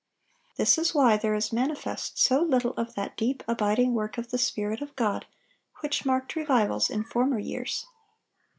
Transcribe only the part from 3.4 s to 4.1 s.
abiding